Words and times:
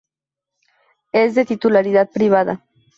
Es 1.11 1.35
de 1.35 1.45
titularidad 1.45 2.09
privada. 2.09 2.65